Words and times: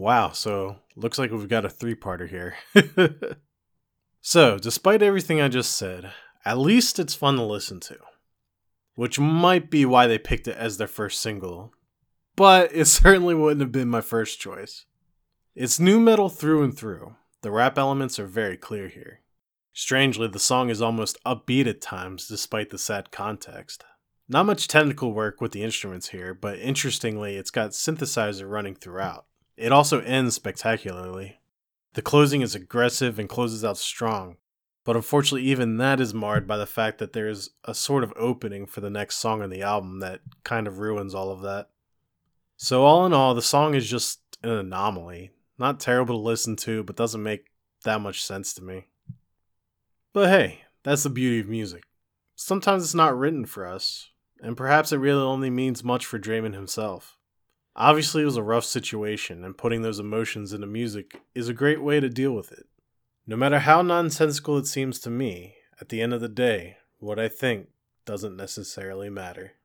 wow, 0.00 0.30
so 0.30 0.76
looks 0.96 1.18
like 1.18 1.30
we've 1.30 1.48
got 1.48 1.64
a 1.64 1.70
three 1.70 1.94
parter 1.94 2.28
here. 2.28 2.56
so, 4.20 4.58
despite 4.58 5.02
everything 5.02 5.40
I 5.40 5.48
just 5.48 5.76
said, 5.76 6.12
at 6.44 6.58
least 6.58 6.98
it's 6.98 7.14
fun 7.14 7.36
to 7.36 7.44
listen 7.44 7.80
to. 7.80 7.98
Which 8.94 9.20
might 9.20 9.70
be 9.70 9.84
why 9.84 10.06
they 10.06 10.18
picked 10.18 10.48
it 10.48 10.56
as 10.56 10.76
their 10.76 10.88
first 10.88 11.20
single, 11.20 11.72
but 12.34 12.74
it 12.74 12.84
certainly 12.86 13.34
wouldn't 13.34 13.60
have 13.60 13.72
been 13.72 13.88
my 13.88 14.00
first 14.00 14.40
choice. 14.40 14.86
It's 15.54 15.78
nu 15.78 16.00
metal 16.00 16.28
through 16.28 16.62
and 16.64 16.76
through. 16.76 17.14
The 17.42 17.50
rap 17.50 17.78
elements 17.78 18.18
are 18.18 18.26
very 18.26 18.56
clear 18.56 18.88
here. 18.88 19.20
Strangely, 19.72 20.28
the 20.28 20.38
song 20.38 20.68
is 20.68 20.82
almost 20.82 21.22
upbeat 21.24 21.66
at 21.66 21.80
times 21.80 22.26
despite 22.26 22.70
the 22.70 22.78
sad 22.78 23.10
context. 23.10 23.84
Not 24.28 24.46
much 24.46 24.68
technical 24.68 25.12
work 25.12 25.40
with 25.40 25.52
the 25.52 25.62
instruments 25.62 26.10
here, 26.10 26.34
but 26.34 26.58
interestingly, 26.58 27.36
it's 27.36 27.50
got 27.50 27.70
synthesizer 27.70 28.48
running 28.48 28.74
throughout. 28.74 29.26
It 29.60 29.72
also 29.72 30.00
ends 30.00 30.34
spectacularly. 30.34 31.38
The 31.92 32.00
closing 32.00 32.40
is 32.40 32.54
aggressive 32.54 33.18
and 33.18 33.28
closes 33.28 33.62
out 33.62 33.76
strong, 33.76 34.38
but 34.84 34.96
unfortunately, 34.96 35.46
even 35.50 35.76
that 35.76 36.00
is 36.00 36.14
marred 36.14 36.48
by 36.48 36.56
the 36.56 36.64
fact 36.64 36.96
that 36.96 37.12
there's 37.12 37.50
a 37.64 37.74
sort 37.74 38.02
of 38.02 38.14
opening 38.16 38.64
for 38.64 38.80
the 38.80 38.88
next 38.88 39.16
song 39.16 39.42
on 39.42 39.50
the 39.50 39.60
album 39.60 40.00
that 40.00 40.20
kind 40.44 40.66
of 40.66 40.78
ruins 40.78 41.14
all 41.14 41.30
of 41.30 41.42
that. 41.42 41.68
So, 42.56 42.84
all 42.84 43.04
in 43.04 43.12
all, 43.12 43.34
the 43.34 43.42
song 43.42 43.74
is 43.74 43.86
just 43.86 44.20
an 44.42 44.48
anomaly. 44.48 45.32
Not 45.58 45.78
terrible 45.78 46.14
to 46.14 46.22
listen 46.22 46.56
to, 46.56 46.82
but 46.82 46.96
doesn't 46.96 47.22
make 47.22 47.50
that 47.84 48.00
much 48.00 48.24
sense 48.24 48.54
to 48.54 48.64
me. 48.64 48.86
But 50.14 50.30
hey, 50.30 50.62
that's 50.84 51.02
the 51.02 51.10
beauty 51.10 51.40
of 51.40 51.48
music. 51.48 51.82
Sometimes 52.34 52.82
it's 52.82 52.94
not 52.94 53.18
written 53.18 53.44
for 53.44 53.66
us, 53.66 54.08
and 54.40 54.56
perhaps 54.56 54.90
it 54.90 54.96
really 54.96 55.20
only 55.20 55.50
means 55.50 55.84
much 55.84 56.06
for 56.06 56.18
Draiman 56.18 56.54
himself. 56.54 57.18
Obviously, 57.80 58.20
it 58.20 58.26
was 58.26 58.36
a 58.36 58.42
rough 58.42 58.66
situation, 58.66 59.42
and 59.42 59.56
putting 59.56 59.80
those 59.80 59.98
emotions 59.98 60.52
into 60.52 60.66
music 60.66 61.18
is 61.34 61.48
a 61.48 61.54
great 61.54 61.82
way 61.82 61.98
to 61.98 62.10
deal 62.10 62.32
with 62.32 62.52
it. 62.52 62.66
No 63.26 63.36
matter 63.36 63.60
how 63.60 63.80
nonsensical 63.80 64.58
it 64.58 64.66
seems 64.66 65.00
to 65.00 65.08
me, 65.08 65.54
at 65.80 65.88
the 65.88 66.02
end 66.02 66.12
of 66.12 66.20
the 66.20 66.28
day, 66.28 66.76
what 66.98 67.18
I 67.18 67.28
think 67.28 67.68
doesn't 68.04 68.36
necessarily 68.36 69.08
matter. 69.08 69.52